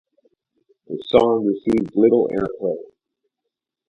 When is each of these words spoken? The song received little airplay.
The 0.87 0.97
song 1.05 1.45
received 1.45 1.95
little 1.95 2.27
airplay. 2.29 2.75